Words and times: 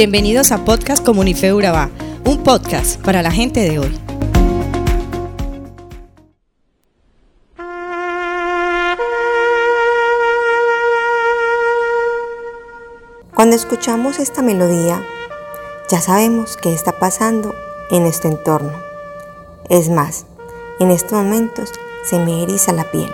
Bienvenidos 0.00 0.50
a 0.50 0.64
Podcast 0.64 1.04
Comunife 1.04 1.52
Urabá, 1.52 1.90
un 2.24 2.42
podcast 2.42 2.98
para 3.02 3.20
la 3.20 3.30
gente 3.30 3.60
de 3.60 3.78
hoy. 3.80 4.00
Cuando 13.34 13.54
escuchamos 13.54 14.18
esta 14.18 14.40
melodía, 14.40 15.04
ya 15.90 16.00
sabemos 16.00 16.56
qué 16.56 16.72
está 16.72 16.98
pasando 16.98 17.54
en 17.90 18.02
nuestro 18.02 18.30
entorno. 18.30 18.72
Es 19.68 19.90
más, 19.90 20.24
en 20.78 20.92
estos 20.92 21.12
momentos 21.12 21.72
se 22.08 22.18
me 22.18 22.42
eriza 22.42 22.72
la 22.72 22.90
piel. 22.90 23.12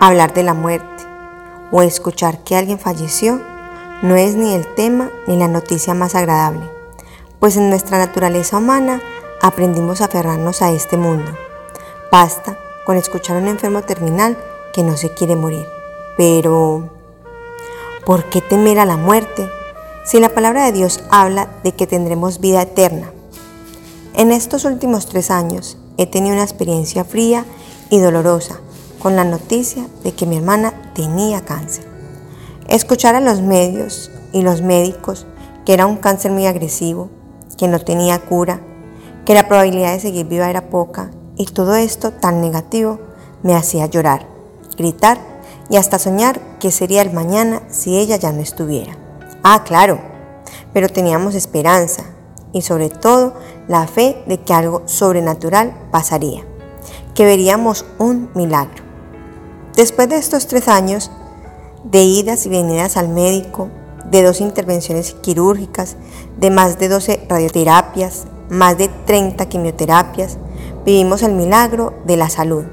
Hablar 0.00 0.32
de 0.32 0.44
la 0.44 0.54
muerte 0.54 1.04
o 1.70 1.82
escuchar 1.82 2.42
que 2.42 2.56
alguien 2.56 2.78
falleció 2.78 3.54
no 4.02 4.16
es 4.16 4.34
ni 4.34 4.54
el 4.54 4.66
tema 4.74 5.10
ni 5.26 5.36
la 5.36 5.48
noticia 5.48 5.94
más 5.94 6.14
agradable, 6.14 6.70
pues 7.40 7.56
en 7.56 7.70
nuestra 7.70 7.98
naturaleza 7.98 8.58
humana 8.58 9.00
aprendimos 9.40 10.00
a 10.00 10.06
aferrarnos 10.06 10.62
a 10.62 10.70
este 10.70 10.96
mundo. 10.96 11.30
Basta 12.12 12.58
con 12.84 12.96
escuchar 12.96 13.36
a 13.36 13.40
un 13.40 13.48
enfermo 13.48 13.82
terminal 13.82 14.36
que 14.72 14.82
no 14.82 14.96
se 14.96 15.12
quiere 15.14 15.34
morir. 15.34 15.66
Pero, 16.16 16.88
¿por 18.04 18.24
qué 18.24 18.40
temer 18.40 18.78
a 18.78 18.86
la 18.86 18.96
muerte 18.96 19.50
si 20.04 20.20
la 20.20 20.28
palabra 20.28 20.64
de 20.64 20.72
Dios 20.72 21.02
habla 21.10 21.48
de 21.64 21.72
que 21.72 21.86
tendremos 21.86 22.40
vida 22.40 22.62
eterna? 22.62 23.10
En 24.14 24.30
estos 24.30 24.64
últimos 24.64 25.06
tres 25.06 25.30
años 25.30 25.78
he 25.98 26.06
tenido 26.06 26.34
una 26.34 26.44
experiencia 26.44 27.04
fría 27.04 27.44
y 27.90 27.98
dolorosa 27.98 28.60
con 28.98 29.16
la 29.16 29.24
noticia 29.24 29.86
de 30.04 30.12
que 30.14 30.26
mi 30.26 30.36
hermana 30.36 30.92
tenía 30.94 31.44
cáncer. 31.44 31.95
Escuchar 32.68 33.14
a 33.14 33.20
los 33.20 33.42
medios 33.42 34.10
y 34.32 34.42
los 34.42 34.60
médicos 34.60 35.26
que 35.64 35.72
era 35.72 35.86
un 35.86 35.96
cáncer 35.96 36.32
muy 36.32 36.46
agresivo, 36.46 37.10
que 37.56 37.68
no 37.68 37.78
tenía 37.78 38.18
cura, 38.18 38.60
que 39.24 39.34
la 39.34 39.46
probabilidad 39.46 39.92
de 39.92 40.00
seguir 40.00 40.26
viva 40.26 40.50
era 40.50 40.68
poca 40.68 41.10
y 41.36 41.46
todo 41.46 41.76
esto 41.76 42.12
tan 42.12 42.40
negativo 42.40 42.98
me 43.44 43.54
hacía 43.54 43.86
llorar, 43.86 44.26
gritar 44.76 45.18
y 45.68 45.76
hasta 45.76 46.00
soñar 46.00 46.40
que 46.58 46.72
sería 46.72 47.02
el 47.02 47.12
mañana 47.12 47.62
si 47.68 47.98
ella 47.98 48.16
ya 48.16 48.32
no 48.32 48.40
estuviera. 48.40 48.96
Ah, 49.44 49.62
claro, 49.64 50.00
pero 50.72 50.88
teníamos 50.88 51.36
esperanza 51.36 52.02
y 52.52 52.62
sobre 52.62 52.88
todo 52.88 53.34
la 53.68 53.86
fe 53.86 54.24
de 54.26 54.40
que 54.40 54.52
algo 54.52 54.82
sobrenatural 54.86 55.72
pasaría, 55.92 56.44
que 57.14 57.24
veríamos 57.24 57.84
un 57.98 58.28
milagro. 58.34 58.82
Después 59.76 60.08
de 60.08 60.16
estos 60.16 60.46
tres 60.46 60.68
años 60.68 61.10
de 61.90 62.02
idas 62.02 62.46
y 62.46 62.48
venidas 62.48 62.96
al 62.96 63.08
médico, 63.08 63.68
de 64.10 64.22
dos 64.22 64.40
intervenciones 64.40 65.14
quirúrgicas, 65.14 65.96
de 66.38 66.50
más 66.50 66.78
de 66.78 66.88
12 66.88 67.26
radioterapias, 67.28 68.26
más 68.50 68.76
de 68.78 68.88
30 68.88 69.46
quimioterapias, 69.46 70.38
vivimos 70.84 71.22
el 71.22 71.32
milagro 71.32 71.94
de 72.04 72.16
la 72.16 72.28
salud. 72.28 72.64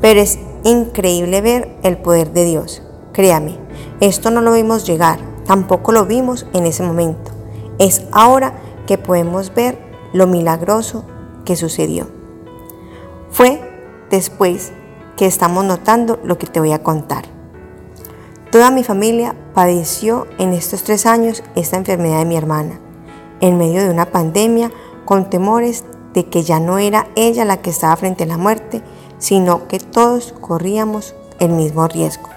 Pero 0.00 0.20
es 0.20 0.38
increíble 0.64 1.40
ver 1.40 1.76
el 1.82 1.96
poder 1.96 2.32
de 2.32 2.44
Dios. 2.44 2.82
Créame, 3.12 3.58
esto 4.00 4.30
no 4.30 4.40
lo 4.40 4.52
vimos 4.52 4.86
llegar, 4.86 5.20
tampoco 5.46 5.92
lo 5.92 6.06
vimos 6.06 6.46
en 6.52 6.66
ese 6.66 6.82
momento. 6.82 7.32
Es 7.78 8.02
ahora 8.12 8.54
que 8.86 8.98
podemos 8.98 9.54
ver 9.54 9.78
lo 10.12 10.26
milagroso 10.26 11.04
que 11.44 11.56
sucedió. 11.56 12.06
Fue 13.30 13.60
después 14.10 14.72
que 15.16 15.26
estamos 15.26 15.64
notando 15.64 16.18
lo 16.24 16.38
que 16.38 16.46
te 16.46 16.60
voy 16.60 16.72
a 16.72 16.82
contar. 16.82 17.31
Toda 18.52 18.70
mi 18.70 18.84
familia 18.84 19.34
padeció 19.54 20.26
en 20.36 20.52
estos 20.52 20.82
tres 20.82 21.06
años 21.06 21.42
esta 21.54 21.78
enfermedad 21.78 22.18
de 22.18 22.26
mi 22.26 22.36
hermana, 22.36 22.78
en 23.40 23.56
medio 23.56 23.82
de 23.82 23.88
una 23.88 24.12
pandemia 24.12 24.70
con 25.06 25.30
temores 25.30 25.84
de 26.12 26.26
que 26.26 26.42
ya 26.42 26.60
no 26.60 26.76
era 26.76 27.08
ella 27.16 27.46
la 27.46 27.62
que 27.62 27.70
estaba 27.70 27.96
frente 27.96 28.24
a 28.24 28.26
la 28.26 28.36
muerte, 28.36 28.82
sino 29.16 29.68
que 29.68 29.78
todos 29.78 30.34
corríamos 30.38 31.14
el 31.38 31.48
mismo 31.52 31.88
riesgo. 31.88 32.28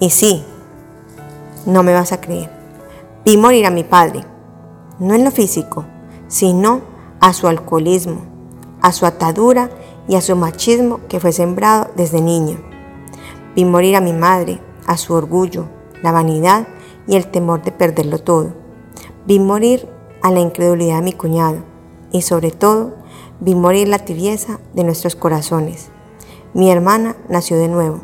Y 0.00 0.10
sí, 0.10 0.44
no 1.66 1.84
me 1.84 1.94
vas 1.94 2.10
a 2.10 2.20
creer, 2.20 2.50
vi 3.24 3.36
morir 3.36 3.66
a 3.66 3.70
mi 3.70 3.84
padre, 3.84 4.24
no 4.98 5.14
en 5.14 5.22
lo 5.22 5.30
físico, 5.30 5.84
sino 6.26 6.80
a 7.20 7.32
su 7.32 7.46
alcoholismo, 7.46 8.22
a 8.82 8.90
su 8.90 9.06
atadura 9.06 9.70
y 10.08 10.16
a 10.16 10.20
su 10.20 10.34
machismo 10.34 10.98
que 11.08 11.20
fue 11.20 11.30
sembrado 11.30 11.92
desde 11.94 12.20
niño. 12.20 12.58
Vi 13.54 13.64
morir 13.64 13.94
a 13.94 14.00
mi 14.00 14.12
madre, 14.12 14.60
a 14.86 14.96
su 14.96 15.14
orgullo, 15.14 15.66
la 16.02 16.12
vanidad 16.12 16.68
y 17.06 17.16
el 17.16 17.26
temor 17.26 17.62
de 17.62 17.72
perderlo 17.72 18.18
todo. 18.18 18.52
Vi 19.26 19.38
morir 19.38 19.88
a 20.22 20.30
la 20.30 20.40
incredulidad 20.40 20.96
de 20.96 21.02
mi 21.02 21.12
cuñado 21.12 21.58
y 22.12 22.22
sobre 22.22 22.50
todo 22.50 22.94
vi 23.40 23.54
morir 23.54 23.88
la 23.88 23.98
tibieza 23.98 24.60
de 24.74 24.84
nuestros 24.84 25.16
corazones. 25.16 25.90
Mi 26.54 26.70
hermana 26.70 27.16
nació 27.28 27.58
de 27.58 27.68
nuevo, 27.68 28.00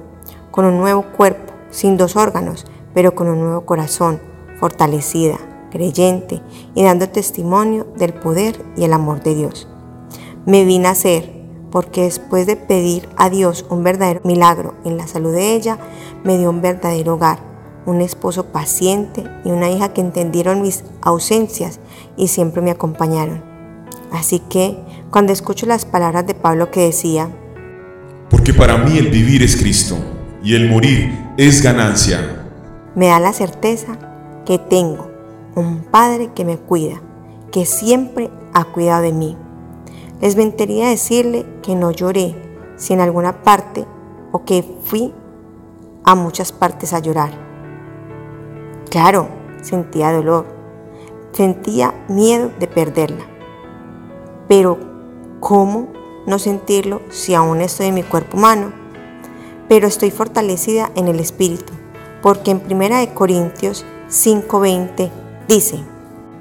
con 0.51 0.65
un 0.65 0.79
nuevo 0.79 1.05
cuerpo, 1.17 1.53
sin 1.71 1.97
dos 1.97 2.17
órganos, 2.17 2.67
pero 2.95 3.15
con 3.15 3.29
un 3.29 3.41
nuevo 3.41 3.65
corazón, 3.65 4.21
fortalecida, 4.59 5.39
creyente 5.71 6.43
y 6.75 6.83
dando 6.83 7.09
testimonio 7.09 7.87
del 7.97 8.13
poder 8.13 8.65
y 8.77 8.85
el 8.85 8.93
amor 8.93 9.23
de 9.23 9.35
Dios. 9.35 9.69
Me 10.47 10.65
vi 10.65 10.79
nacer 10.79 11.40
porque 11.71 12.03
después 12.03 12.47
de 12.47 12.57
pedir 12.57 13.09
a 13.17 13.31
Dios 13.31 13.65
un 13.71 13.83
verdadero 13.83 14.21
milagro 14.25 14.75
en 14.85 14.97
la 14.97 15.07
salud 15.07 15.33
de 15.33 15.55
ella, 15.55 15.79
me 16.25 16.39
dio 16.39 16.51
un 16.51 16.61
verdadero 16.61 17.15
hogar, 17.15 17.39
un 17.87 18.01
esposo 18.01 18.47
paciente 18.47 19.25
y 19.45 19.51
una 19.51 19.71
hija 19.71 19.93
que 19.93 20.01
entendieron 20.01 20.63
mis 20.63 20.85
ausencias 21.01 21.81
y 22.17 22.29
siempre 22.29 22.63
me 22.63 22.71
acompañaron. 22.71 23.43
Así 24.13 24.41
que 24.41 24.77
cuando 25.11 25.33
escucho 25.33 25.67
las 25.67 25.85
palabras 25.85 26.27
de 26.27 26.35
Pablo 26.35 26.71
que 26.71 26.81
decía, 26.81 27.31
Porque 28.29 28.53
para 28.53 28.77
mí 28.79 28.99
el 28.99 29.09
vivir 29.09 29.43
es 29.43 29.57
Cristo 29.57 29.97
y 30.43 30.55
el 30.55 30.69
morir 30.69 31.13
es 31.37 31.63
ganancia, 31.63 32.37
me 32.95 33.07
da 33.07 33.21
la 33.21 33.33
certeza 33.33 33.99
que 34.45 34.59
tengo 34.59 35.09
un 35.55 35.85
Padre 35.85 36.31
que 36.35 36.45
me 36.45 36.57
cuida, 36.59 37.01
que 37.53 37.65
siempre 37.67 38.31
ha 38.53 38.65
cuidado 38.65 39.03
de 39.03 39.13
mí 39.13 39.37
les 40.21 40.37
mentiría 40.37 40.89
decirle 40.89 41.47
que 41.63 41.75
no 41.75 41.91
lloré, 41.91 42.35
si 42.77 42.93
en 42.93 43.01
alguna 43.01 43.43
parte 43.43 43.87
o 44.33 44.45
que 44.45 44.65
fui 44.85 45.13
a 46.05 46.15
muchas 46.15 46.53
partes 46.53 46.93
a 46.93 46.99
llorar. 46.99 47.33
Claro, 48.91 49.29
sentía 49.63 50.13
dolor, 50.13 50.47
sentía 51.33 51.95
miedo 52.09 52.51
de 52.59 52.67
perderla. 52.67 53.25
Pero, 54.49 54.79
¿cómo 55.41 55.89
no 56.27 56.39
sentirlo 56.39 57.01
si 57.09 57.35
aún 57.35 57.61
estoy 57.61 57.87
en 57.87 57.95
mi 57.95 58.03
cuerpo 58.03 58.37
humano? 58.37 58.73
Pero 59.69 59.87
estoy 59.87 60.11
fortalecida 60.11 60.91
en 60.97 61.09
el 61.09 61.21
espíritu, 61.21 61.73
porque 62.21 62.51
en 62.51 62.63
1 62.69 63.15
Corintios 63.15 63.87
5:20 64.11 65.11
dice, 65.49 65.79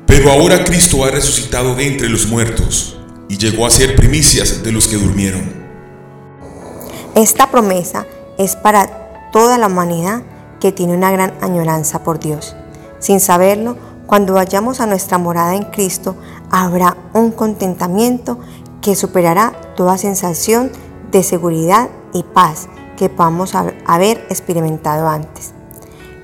Pero 0.05 0.31
ahora 0.31 0.63
Cristo 0.63 1.05
ha 1.05 1.11
resucitado 1.11 1.75
de 1.75 1.87
entre 1.87 2.09
los 2.09 2.27
muertos 2.27 2.98
y 3.29 3.37
llegó 3.37 3.65
a 3.65 3.69
ser 3.69 3.95
primicias 3.95 4.63
de 4.63 4.71
los 4.73 4.87
que 4.87 4.97
durmieron. 4.97 5.41
Esta 7.15 7.49
promesa 7.49 8.05
es 8.37 8.55
para 8.55 9.29
toda 9.31 9.57
la 9.57 9.67
humanidad 9.67 10.23
que 10.59 10.71
tiene 10.73 10.93
una 10.93 11.11
gran 11.11 11.33
añoranza 11.39 12.03
por 12.03 12.19
Dios. 12.19 12.55
Sin 12.99 13.19
saberlo, 13.19 13.77
cuando 14.07 14.33
vayamos 14.33 14.81
a 14.81 14.87
nuestra 14.87 15.17
morada 15.17 15.55
en 15.55 15.63
Cristo, 15.63 16.15
habrá 16.49 16.97
un 17.13 17.31
contentamiento 17.31 18.39
que 18.81 18.95
superará 18.95 19.53
toda 19.75 19.97
sensación 19.97 20.71
de 21.11 21.23
seguridad 21.23 21.89
y 22.13 22.23
paz 22.23 22.67
que 22.97 23.09
podamos 23.09 23.53
haber 23.55 24.25
experimentado 24.29 25.07
antes. 25.07 25.53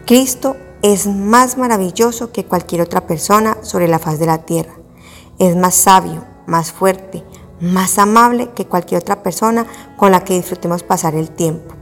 Cristo 0.06 0.57
es 0.81 1.07
más 1.07 1.57
maravilloso 1.57 2.31
que 2.31 2.45
cualquier 2.45 2.81
otra 2.81 3.07
persona 3.07 3.57
sobre 3.62 3.88
la 3.88 4.00
faz 4.00 4.19
de 4.19 4.25
la 4.25 4.39
tierra. 4.39 4.74
Es 5.39 5.56
más 5.56 5.75
sabio, 5.75 6.25
más 6.47 6.71
fuerte, 6.71 7.24
más 7.59 7.97
amable 7.97 8.51
que 8.51 8.65
cualquier 8.65 9.01
otra 9.01 9.24
persona 9.24 9.65
con 9.97 10.12
la 10.12 10.24
que 10.24 10.36
disfrutemos 10.36 10.83
pasar 10.83 11.15
el 11.15 11.30
tiempo. 11.30 11.74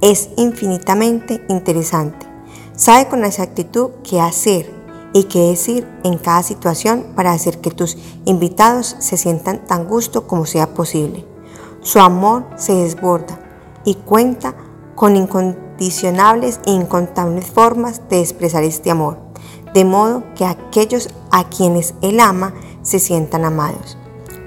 Es 0.00 0.30
infinitamente 0.36 1.44
interesante. 1.48 2.26
Sabe 2.74 3.08
con 3.08 3.24
exactitud 3.24 3.90
qué 4.02 4.20
hacer 4.20 4.70
y 5.12 5.24
qué 5.24 5.40
decir 5.48 5.88
en 6.04 6.18
cada 6.18 6.42
situación 6.42 7.06
para 7.14 7.32
hacer 7.32 7.60
que 7.60 7.70
tus 7.70 7.96
invitados 8.26 8.96
se 8.98 9.16
sientan 9.16 9.64
tan 9.64 9.86
gusto 9.86 10.26
como 10.26 10.44
sea 10.44 10.74
posible. 10.74 11.24
Su 11.80 12.00
amor 12.00 12.46
se 12.56 12.74
desborda 12.74 13.40
y 13.84 13.94
cuenta 13.94 14.54
con 14.94 15.16
incondicionables 15.16 16.60
e 16.66 16.72
incontables 16.72 17.46
formas 17.46 18.02
de 18.10 18.20
expresar 18.20 18.64
este 18.64 18.90
amor, 18.90 19.18
de 19.72 19.84
modo 19.84 20.22
que 20.34 20.44
aquellos 20.44 21.08
a 21.30 21.48
quienes 21.48 21.94
Él 22.02 22.20
ama 22.20 22.52
se 22.82 22.98
sientan 22.98 23.44
amados. 23.44 23.96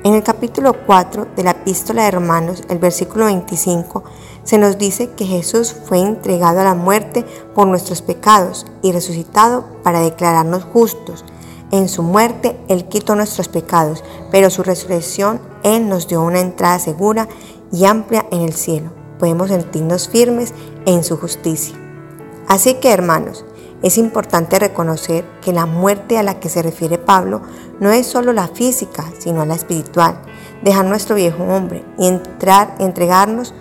En 0.01 0.13
el 0.13 0.23
capítulo 0.23 0.85
4 0.85 1.27
de 1.35 1.43
la 1.43 1.51
epístola 1.51 2.05
de 2.05 2.11
Romanos, 2.11 2.63
el 2.69 2.77
versículo 2.79 3.25
25, 3.25 4.05
se 4.45 4.57
nos 4.57 4.77
dice 4.77 5.09
que 5.09 5.25
Jesús 5.25 5.75
fue 5.87 5.99
entregado 5.99 6.61
a 6.61 6.63
la 6.63 6.73
muerte 6.73 7.25
por 7.53 7.67
nuestros 7.67 8.01
pecados 8.01 8.65
y 8.81 8.93
resucitado 8.93 9.65
para 9.83 9.99
declararnos 9.99 10.63
justos. 10.63 11.25
En 11.71 11.89
su 11.89 12.01
muerte 12.01 12.57
Él 12.69 12.85
quitó 12.87 13.15
nuestros 13.15 13.49
pecados, 13.49 14.01
pero 14.31 14.49
su 14.49 14.63
resurrección 14.63 15.41
Él 15.63 15.89
nos 15.89 16.07
dio 16.07 16.23
una 16.23 16.39
entrada 16.39 16.79
segura 16.79 17.27
y 17.73 17.83
amplia 17.83 18.25
en 18.31 18.43
el 18.43 18.53
cielo. 18.53 18.91
Podemos 19.19 19.49
sentirnos 19.49 20.07
firmes 20.07 20.53
en 20.85 21.03
su 21.03 21.17
justicia. 21.17 21.75
Así 22.47 22.75
que 22.75 22.93
hermanos, 22.93 23.43
es 23.81 23.97
importante 23.97 24.59
reconocer 24.59 25.25
que 25.41 25.53
la 25.53 25.65
muerte 25.65 26.17
a 26.17 26.23
la 26.23 26.39
que 26.39 26.49
se 26.49 26.61
refiere 26.61 26.97
Pablo 26.97 27.41
no 27.79 27.91
es 27.91 28.07
solo 28.07 28.33
la 28.33 28.47
física, 28.47 29.05
sino 29.19 29.45
la 29.45 29.55
espiritual. 29.55 30.21
Dejar 30.63 30.85
nuestro 30.85 31.15
viejo 31.15 31.43
hombre 31.43 31.85
y 31.97 32.07
entrar, 32.07 32.75
entregarnos 32.79 33.53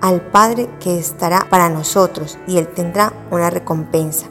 al 0.00 0.20
Padre 0.20 0.68
que 0.80 0.98
estará 0.98 1.46
para 1.48 1.68
nosotros 1.68 2.38
y 2.48 2.58
Él 2.58 2.66
tendrá 2.66 3.12
una 3.30 3.50
recompensa. 3.50 4.26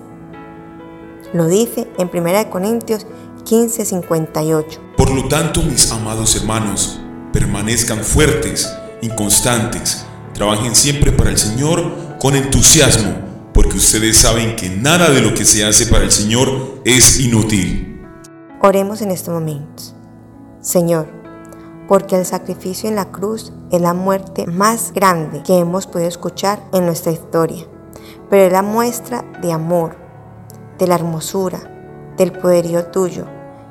Lo 1.34 1.48
dice 1.48 1.88
en 1.98 2.10
1 2.14 2.50
Corintios 2.50 3.08
15:58. 3.46 4.80
Por 4.98 5.12
lo 5.12 5.30
tanto, 5.30 5.64
mis 5.64 5.90
amados 5.92 6.36
hermanos, 6.36 7.00
permanezcan 7.32 8.00
fuertes, 8.00 8.70
inconstantes, 9.02 10.06
trabajen 10.34 10.76
siempre 10.76 11.14
para 11.14 11.30
el 11.30 11.38
Señor 11.38 12.18
con 12.20 12.36
entusiasmo, 12.36 13.31
ustedes 13.78 14.18
saben 14.18 14.56
que 14.56 14.70
nada 14.70 15.10
de 15.10 15.22
lo 15.22 15.34
que 15.34 15.46
se 15.46 15.66
hace 15.66 15.86
para 15.88 16.04
el 16.04 16.12
Señor 16.12 16.82
es 16.86 17.20
inútil. 17.20 18.02
Oremos 18.62 19.02
en 19.02 19.12
estos 19.12 19.34
momentos. 19.34 19.96
Señor, 20.62 21.08
porque 21.88 22.16
el 22.16 22.26
sacrificio 22.26 22.88
en 22.88 22.96
la 22.96 23.12
cruz 23.12 23.52
es 23.72 23.82
la 23.82 23.94
muerte 23.94 24.48
más 24.48 24.94
grande 24.94 25.44
que 25.44 25.58
hemos 25.58 25.88
podido 25.88 26.08
escuchar 26.08 26.64
en 26.72 26.86
nuestra 26.86 27.12
historia, 27.12 27.66
pero 28.30 28.44
es 28.44 28.52
la 28.52 28.62
muestra 28.62 29.26
de 29.42 29.52
amor, 29.52 29.98
de 30.78 30.88
la 30.88 30.96
hermosura, 30.96 31.60
del 32.18 32.32
poderío 32.32 32.86
tuyo, 32.86 33.26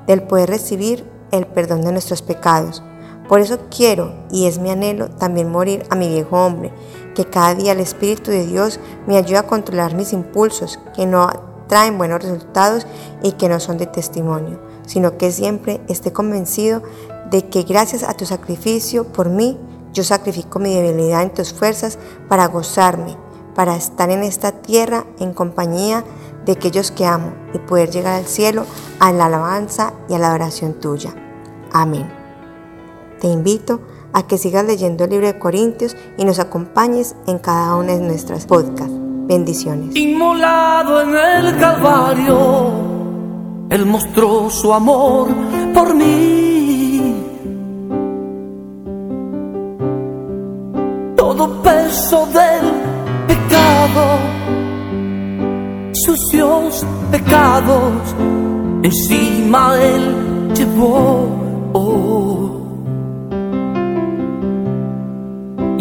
del 0.06 0.22
poder 0.22 0.50
recibir 0.50 1.08
el 1.30 1.46
perdón 1.46 1.82
de 1.82 1.92
nuestros 1.92 2.22
pecados. 2.22 2.82
Por 3.30 3.38
eso 3.38 3.60
quiero, 3.70 4.12
y 4.32 4.46
es 4.46 4.58
mi 4.58 4.72
anhelo, 4.72 5.08
también 5.08 5.52
morir 5.52 5.86
a 5.88 5.94
mi 5.94 6.08
viejo 6.08 6.44
hombre, 6.44 6.72
que 7.14 7.26
cada 7.26 7.54
día 7.54 7.70
el 7.70 7.78
Espíritu 7.78 8.32
de 8.32 8.44
Dios 8.44 8.80
me 9.06 9.16
ayude 9.16 9.38
a 9.38 9.46
controlar 9.46 9.94
mis 9.94 10.12
impulsos, 10.12 10.80
que 10.96 11.06
no 11.06 11.28
traen 11.68 11.96
buenos 11.96 12.24
resultados 12.24 12.88
y 13.22 13.30
que 13.32 13.48
no 13.48 13.60
son 13.60 13.78
de 13.78 13.86
testimonio, 13.86 14.58
sino 14.84 15.16
que 15.16 15.30
siempre 15.30 15.80
esté 15.86 16.12
convencido 16.12 16.82
de 17.30 17.48
que 17.48 17.62
gracias 17.62 18.02
a 18.02 18.14
tu 18.14 18.26
sacrificio 18.26 19.04
por 19.04 19.28
mí, 19.28 19.56
yo 19.92 20.02
sacrifico 20.02 20.58
mi 20.58 20.74
debilidad 20.74 21.22
en 21.22 21.32
tus 21.32 21.54
fuerzas 21.54 22.00
para 22.28 22.48
gozarme, 22.48 23.16
para 23.54 23.76
estar 23.76 24.10
en 24.10 24.24
esta 24.24 24.50
tierra 24.50 25.04
en 25.20 25.34
compañía 25.34 26.02
de 26.46 26.50
aquellos 26.50 26.90
que 26.90 27.06
amo 27.06 27.32
y 27.54 27.58
poder 27.58 27.92
llegar 27.92 28.14
al 28.14 28.26
cielo 28.26 28.66
a 28.98 29.12
la 29.12 29.26
alabanza 29.26 29.92
y 30.08 30.14
a 30.14 30.18
la 30.18 30.30
adoración 30.30 30.80
tuya. 30.80 31.14
Amén. 31.72 32.19
Te 33.20 33.28
invito 33.28 33.80
a 34.12 34.26
que 34.26 34.38
sigas 34.38 34.64
leyendo 34.64 35.04
el 35.04 35.10
libro 35.10 35.26
de 35.26 35.38
Corintios 35.38 35.96
y 36.16 36.24
nos 36.24 36.38
acompañes 36.38 37.14
en 37.26 37.38
cada 37.38 37.76
una 37.76 37.94
de 37.94 38.00
nuestras 38.00 38.46
podcasts. 38.46 38.94
Bendiciones. 39.26 39.94
Inmolado 39.94 41.02
en 41.02 41.16
el 41.16 41.58
Calvario, 41.58 42.70
Él 43.68 43.86
mostró 43.86 44.50
su 44.50 44.72
amor 44.72 45.28
por 45.74 45.94
mí. 45.94 47.14
Todo 51.16 51.62
peso 51.62 52.26
del 52.26 52.72
pecado 53.28 54.40
sucios 55.92 56.84
pecados 57.10 58.14
encima 58.82 59.76
Él 59.80 60.52
llevó. 60.54 61.40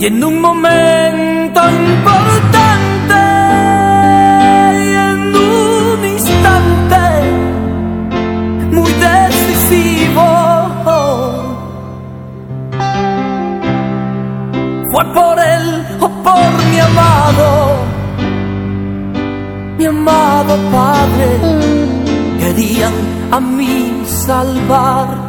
Y 0.02 0.06
en 0.06 0.24
un 0.24 0.40
momento 0.40 1.62
importante, 1.70 3.22
en 5.12 5.36
un 5.36 6.06
instante 6.06 7.04
muy 8.72 8.92
decisivo, 8.94 10.24
fue 14.90 15.04
por 15.14 15.38
Él 15.38 15.86
o 16.00 16.08
por 16.24 16.66
mi 16.72 16.80
amado 16.80 17.80
mi 19.78 19.86
amado 19.86 20.58
Padre, 20.72 21.28
querían 22.40 22.94
a 23.32 23.40
mí 23.42 24.04
salvar. 24.06 25.29